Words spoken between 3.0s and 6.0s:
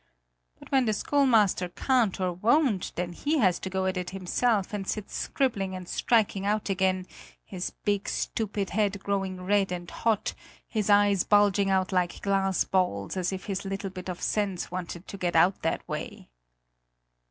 he has to go at it himself and sits scribbling and